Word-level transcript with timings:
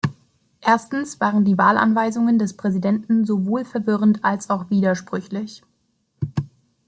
Erstens 0.61 1.19
waren 1.19 1.45
die 1.45 1.59
Wahlanweisungen 1.59 2.39
des 2.39 2.57
Präsidenten 2.57 3.23
sowohl 3.23 3.65
verwirrend 3.65 4.25
als 4.25 4.49
auch 4.49 4.71
widersprüchlich. 4.71 5.61